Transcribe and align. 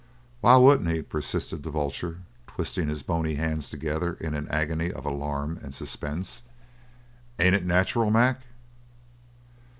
"Why 0.39 0.57
wouldn't 0.57 0.89
he?" 0.89 1.03
persisted 1.03 1.61
the 1.61 1.69
vulture, 1.69 2.21
twisting 2.47 2.87
his 2.87 3.03
bony 3.03 3.35
hands 3.35 3.69
together 3.69 4.15
in 4.19 4.33
an 4.33 4.47
agony 4.49 4.91
of 4.91 5.05
alarm 5.05 5.59
and 5.61 5.75
suspense. 5.75 6.41
"Ain't 7.37 7.53
it 7.55 7.67
nacheral, 7.67 8.09
Mac?" 8.09 8.41